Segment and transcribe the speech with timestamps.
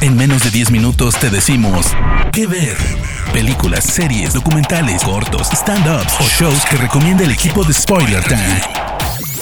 [0.00, 1.86] En menos de 10 minutos te decimos
[2.32, 2.76] qué ver.
[3.32, 8.60] Películas, series, documentales, cortos, stand-ups o shows que recomienda el equipo de Spoiler Time.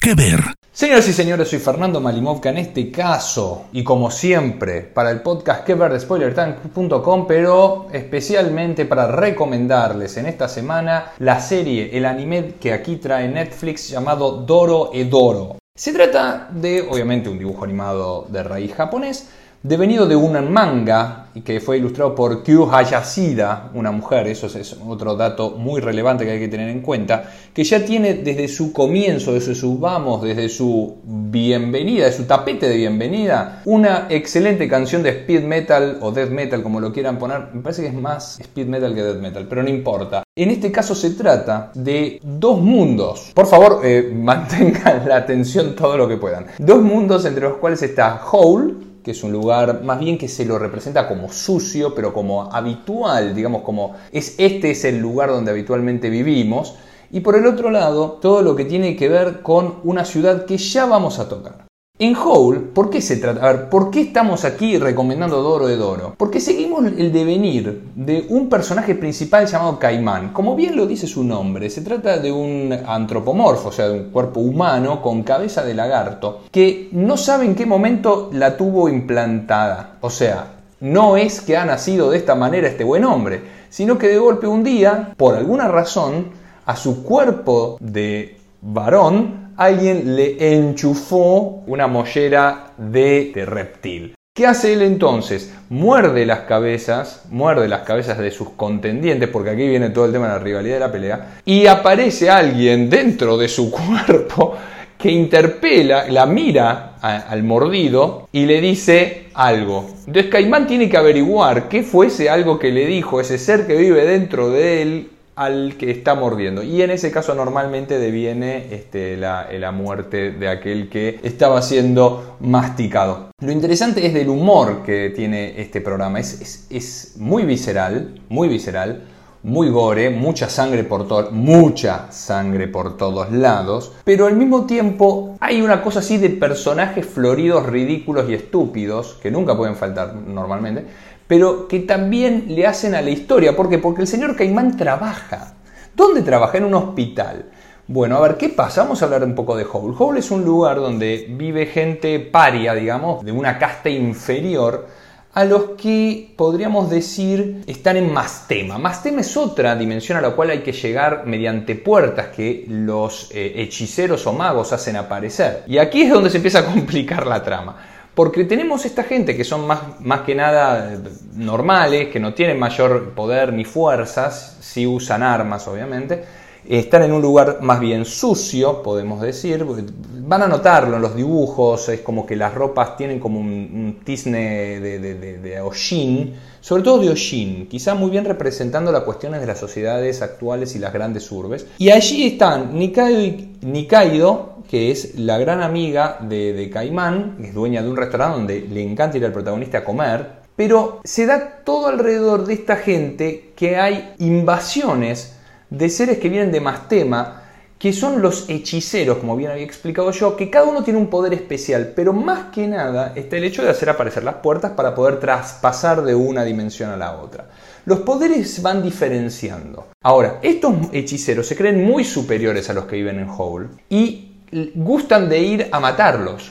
[0.00, 0.42] ¿Qué ver?
[0.72, 5.64] Señoras y señores, soy Fernando Malimovka en este caso, y como siempre, para el podcast
[5.64, 12.54] que ver de spoilertime.com, pero especialmente para recomendarles en esta semana la serie, el anime
[12.60, 15.56] que aquí trae Netflix llamado Doro Edoro.
[15.74, 19.28] Se trata de, obviamente, un dibujo animado de raíz japonés,
[19.62, 25.16] devenido de un manga que fue ilustrado por Kyu Hayashida, una mujer, eso es otro
[25.16, 29.32] dato muy relevante que hay que tener en cuenta, que ya tiene desde su comienzo,
[29.32, 35.10] desde su vamos, desde su bienvenida, de su tapete de bienvenida, una excelente canción de
[35.10, 38.66] speed metal o death metal, como lo quieran poner, me parece que es más speed
[38.66, 40.22] metal que death metal, pero no importa.
[40.36, 43.32] En este caso se trata de dos mundos.
[43.34, 46.46] Por favor, eh, mantengan la atención todo lo que puedan.
[46.58, 50.44] Dos mundos entre los cuales está Hole, que es un lugar más bien que se
[50.44, 55.50] lo representa como sucio, pero como habitual, digamos como es este es el lugar donde
[55.50, 56.74] habitualmente vivimos.
[57.10, 60.58] Y por el otro lado, todo lo que tiene que ver con una ciudad que
[60.58, 61.67] ya vamos a tocar.
[62.00, 63.44] En Hole, ¿por qué se trata?
[63.44, 66.14] A ver, ¿por qué estamos aquí recomendando Doro de Doro?
[66.16, 70.32] Porque seguimos el devenir de un personaje principal llamado Caimán.
[70.32, 74.10] Como bien lo dice su nombre, se trata de un antropomorfo, o sea, de un
[74.10, 79.96] cuerpo humano con cabeza de lagarto, que no sabe en qué momento la tuvo implantada.
[80.00, 84.06] O sea, no es que ha nacido de esta manera este buen hombre, sino que
[84.06, 86.26] de golpe un día, por alguna razón,
[86.64, 94.14] a su cuerpo de varón alguien le enchufó una mollera de, reptil.
[94.32, 95.52] ¿Qué hace él entonces?
[95.68, 100.28] Muerde las cabezas, muerde las cabezas de sus contendientes, porque aquí viene todo el tema
[100.28, 104.54] de la rivalidad de la pelea, y aparece alguien dentro de su cuerpo
[104.96, 109.90] que interpela, la mira al mordido y le dice algo.
[110.06, 113.76] Entonces Caimán tiene que averiguar qué fue ese algo que le dijo ese ser que
[113.76, 116.64] vive dentro de él al que está mordiendo.
[116.64, 123.30] Y en ese caso normalmente deviene este, la, muerte de aquel que estaba siendo masticado.
[123.40, 126.18] Lo interesante es del humor que tiene este programa.
[126.18, 129.04] Es, es, muy visceral, muy visceral,
[129.42, 135.36] muy gore, mucha sangre por todo, mucha sangre por todos lados, pero al mismo tiempo
[135.40, 140.86] hay una cosa así de personajes floridos, ridículos y estúpidos que nunca pueden faltar normalmente
[141.28, 143.54] pero que también le hacen a la historia.
[143.54, 143.78] ¿Por qué?
[143.78, 145.52] Porque el señor Caimán trabaja.
[145.94, 146.58] ¿Dónde trabaja?
[146.58, 147.44] En un hospital.
[147.86, 148.82] Bueno, a ver, ¿qué pasa?
[148.82, 149.94] Vamos a hablar un poco de Hole.
[149.98, 154.86] Hole es un lugar donde vive gente paria, digamos, de una casta inferior,
[155.34, 158.78] a los que podríamos decir están en Mastema.
[158.78, 163.52] Mastema es otra dimensión a la cual hay que llegar mediante puertas que los eh,
[163.56, 165.64] hechiceros o magos hacen aparecer.
[165.66, 167.76] Y aquí es donde se empieza a complicar la trama.
[168.14, 170.98] Porque tenemos esta gente que son más, más que nada eh,
[171.36, 176.24] normales, que no tienen mayor poder ni fuerzas, si usan armas obviamente,
[176.68, 179.64] están en un lugar más bien sucio, podemos decir.
[179.64, 184.78] Van a notarlo en los dibujos, es como que las ropas tienen como un, tizne
[184.78, 189.58] de, de, de, sobre todo de Oshin, quizá muy bien representando las cuestiones de las
[189.58, 191.66] sociedades actuales y las grandes urbes.
[191.78, 197.54] Y allí están Nikaido, Nikaido que es la gran amiga de, de Caimán, que es
[197.54, 201.62] dueña de un restaurante donde le encanta ir al protagonista a comer, pero se da
[201.64, 205.37] todo alrededor de esta gente que hay invasiones
[205.70, 207.42] de seres que vienen de Mastema,
[207.78, 211.32] que son los hechiceros, como bien había explicado yo, que cada uno tiene un poder
[211.32, 215.20] especial, pero más que nada está el hecho de hacer aparecer las puertas para poder
[215.20, 217.48] traspasar de una dimensión a la otra.
[217.84, 219.86] Los poderes van diferenciando.
[220.02, 224.32] Ahora, estos hechiceros se creen muy superiores a los que viven en Hole y
[224.74, 226.50] gustan de ir a matarlos.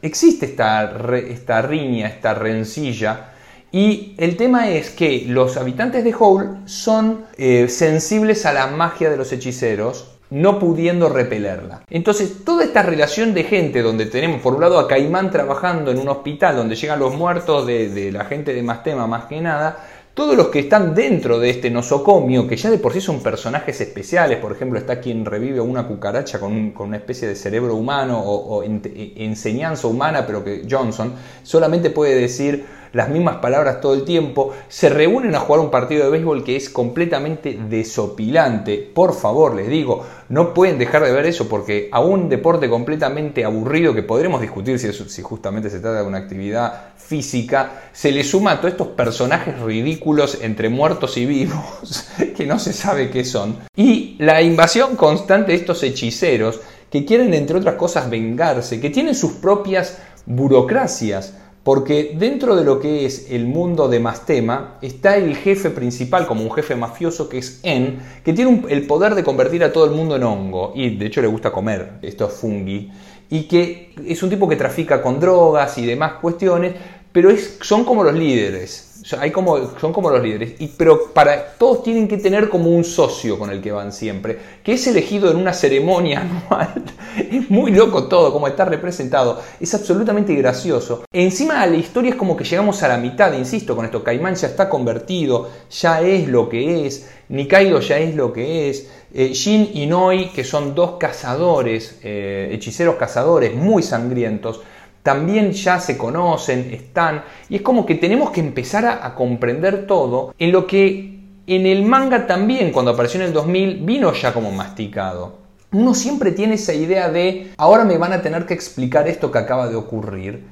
[0.00, 3.32] Existe esta, esta riña, esta rencilla,
[3.70, 9.10] y el tema es que los habitantes de Hole son eh, sensibles a la magia
[9.10, 11.82] de los hechiceros, no pudiendo repelerla.
[11.90, 15.98] Entonces, toda esta relación de gente donde tenemos por un lado a Caimán trabajando en
[15.98, 20.36] un hospital donde llegan los muertos de, la gente de Mastema más que nada, todos
[20.36, 24.38] los que están dentro de este nosocomio, que ya de por sí son personajes especiales,
[24.38, 29.86] por ejemplo, está quien revive una cucaracha con, una especie de cerebro humano o, enseñanza
[29.86, 31.12] humana, pero que Johnson
[31.44, 36.04] solamente puede decir las mismas palabras todo el tiempo, se reúnen a jugar un partido
[36.04, 38.78] de béisbol que es completamente desopilante.
[38.78, 43.44] Por favor, les digo, no pueden dejar de ver eso porque a un deporte completamente
[43.44, 48.52] aburrido que podremos discutir si, justamente se trata de una actividad física, se le suma
[48.52, 53.56] a todos estos personajes ridículos entre muertos y vivos que no se sabe qué son.
[53.76, 59.14] Y la invasión constante de estos hechiceros que quieren, entre otras cosas, vengarse, que tienen
[59.14, 61.34] sus propias burocracias
[61.68, 66.42] porque dentro de lo que es el mundo de Mastema está el jefe principal como
[66.42, 69.90] un jefe mafioso que es En, que tiene el poder de convertir a todo el
[69.90, 70.72] mundo en hongo.
[70.74, 71.98] Y de hecho le gusta comer.
[72.00, 72.90] Estos fungi.
[73.28, 76.72] Y que es un tipo que trafica con drogas y demás cuestiones,
[77.12, 78.87] pero es, son como los líderes
[79.18, 83.38] hay como, son como los líderes, pero para todos tienen que tener como un socio
[83.38, 86.84] con el que van siempre, que es elegido en una ceremonia anual.
[87.16, 91.04] Es muy loco todo, como está representado, es absolutamente gracioso.
[91.12, 94.48] Encima la historia es como que llegamos a la mitad, insisto con esto, Caimán ya
[94.48, 99.70] está convertido, ya es lo que es, Nikaido ya es lo que es, eh, Shin
[99.74, 104.60] y Noi, que son dos cazadores, eh, hechiceros cazadores muy sangrientos,
[105.08, 110.34] también ya se conocen, están, y es como que tenemos que empezar a, comprender todo
[110.38, 114.52] en lo que en el manga también, cuando apareció en el 2000, vino ya como
[114.52, 115.38] masticado.
[115.72, 119.38] Uno siempre tiene esa idea de, ahora me van a tener que explicar esto que
[119.38, 120.44] acaba de ocurrir,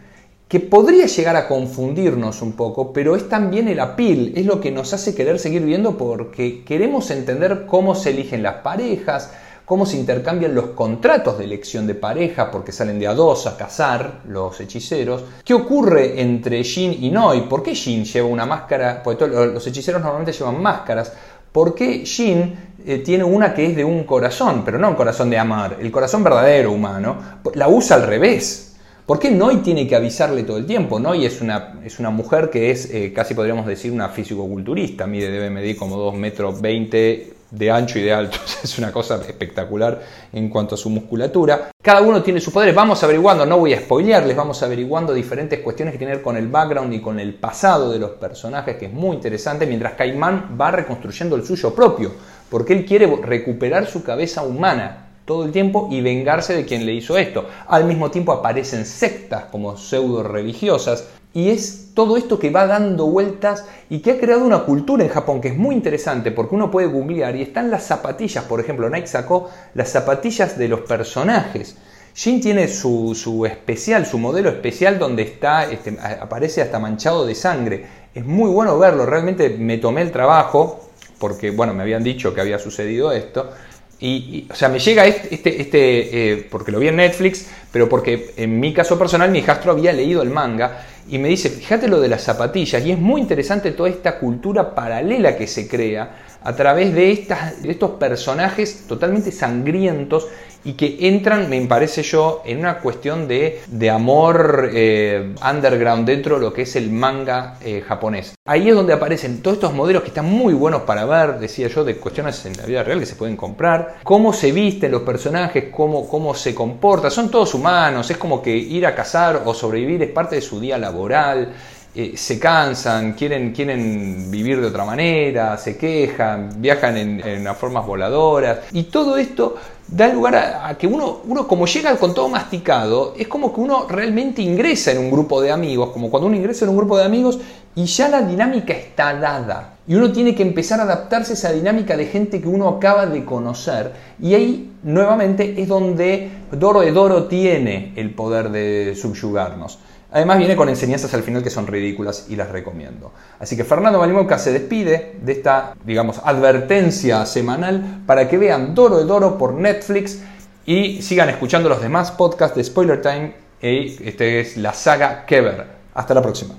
[0.48, 4.70] que podría llegar a confundirnos un poco, pero es también el apil, es lo que
[4.70, 9.34] nos hace querer seguir viendo porque queremos entender cómo se eligen las parejas,
[9.66, 13.56] cómo se intercambian los contratos de elección de pareja porque salen de a dos a
[13.56, 15.24] cazar los hechiceros.
[15.44, 17.42] ¿Qué ocurre entre Jin y Noi?
[17.42, 19.02] ¿Por qué Jin lleva una máscara?
[19.02, 21.12] Porque los hechiceros normalmente llevan máscaras.
[21.50, 22.54] ¿Por qué Jin
[22.86, 25.90] eh, tiene una que es de un corazón, pero no un corazón de amar, el
[25.90, 27.16] corazón verdadero humano?
[27.54, 28.76] La usa al revés.
[29.04, 31.00] ¿Por qué Noi tiene que avisarle todo el tiempo?
[31.00, 35.08] Noi es una, es una mujer que es, eh, casi podríamos decir, una físico-culturista.
[35.08, 38.38] Mide, debe medir como 2 metros 20 de ancho y de alto.
[38.62, 40.02] Es una cosa espectacular
[40.32, 41.70] en cuanto a su musculatura.
[41.80, 42.74] Cada uno tiene sus poderes.
[42.74, 46.36] Vamos averiguando, no voy a spoilearles, vamos averiguando diferentes cuestiones que tienen que ver con
[46.36, 50.56] el background y con el pasado de los personajes, que es muy interesante, mientras Caimán
[50.60, 52.12] va reconstruyendo el suyo propio,
[52.50, 56.94] porque él quiere recuperar su cabeza humana todo el tiempo y vengarse de quien le
[56.94, 57.46] hizo esto.
[57.66, 63.06] Al mismo tiempo aparecen sectas como pseudo religiosas y es todo esto que va dando
[63.06, 66.70] vueltas y que ha creado una cultura en Japón que es muy interesante porque uno
[66.70, 71.76] puede googlear y están las zapatillas, por ejemplo, Nike sacó las zapatillas de los personajes.
[72.14, 77.84] Jin tiene su, especial, su modelo especial donde está, este, aparece hasta manchado de sangre.
[78.14, 80.88] Es muy bueno verlo, realmente me tomé el trabajo,
[81.18, 83.50] porque bueno, me habían dicho que había sucedido esto,
[83.98, 88.32] y, o sea, me llega este, este, eh, porque lo vi en Netflix, pero porque
[88.36, 92.00] en mi caso personal mi hijastro había leído el manga y me dice, fíjate lo
[92.00, 96.54] de las zapatillas, y es muy interesante toda esta cultura paralela que se crea a
[96.54, 100.26] través de, estas, de estos personajes totalmente sangrientos
[100.64, 106.36] y que entran, me parece yo, en una cuestión de, de amor eh, underground dentro
[106.36, 108.34] de lo que es el manga eh, japonés.
[108.46, 111.84] Ahí es donde aparecen todos estos modelos que están muy buenos para ver, decía yo,
[111.84, 115.66] de cuestiones en la vida real que se pueden comprar, cómo se visten los personajes,
[115.72, 120.02] cómo, cómo se comportan, son todos humanos, es como que ir a cazar o sobrevivir
[120.02, 121.52] es parte de su día laboral.
[121.98, 127.86] Eh, se cansan, quieren, quieren vivir de otra manera, se quejan, viajan en, en formas
[127.86, 128.58] voladoras.
[128.72, 129.56] Y todo esto
[129.88, 133.86] da lugar a, que uno, uno, como llega con todo masticado, es como que uno
[133.88, 137.04] realmente ingresa en un grupo de amigos, como cuando uno ingresa en un grupo de
[137.04, 137.38] amigos
[137.74, 139.76] y ya la dinámica está dada.
[139.88, 143.06] Y uno tiene que empezar a adaptarse a esa dinámica de gente que uno acaba
[143.06, 143.92] de conocer.
[144.20, 149.78] Y ahí, nuevamente, es donde Doro de Doro tiene el poder de subyugarnos.
[150.12, 153.12] Además viene con enseñanzas al final que son ridículas y las recomiendo.
[153.38, 158.98] Así que Fernando Malimoca se despide de esta, digamos, advertencia semanal para que vean Doro
[158.98, 160.20] de Doro por Netflix
[160.64, 163.34] y sigan escuchando los demás podcasts de Spoiler Time.
[163.60, 165.76] Y este es la saga Kever.
[165.94, 166.54] Hasta la próxima.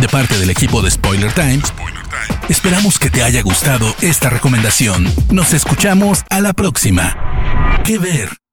[0.00, 1.60] De parte del equipo de Spoiler Time,
[2.48, 5.06] esperamos que te haya gustado esta recomendación.
[5.32, 7.16] Nos escuchamos a la próxima.
[7.84, 8.47] Que ver.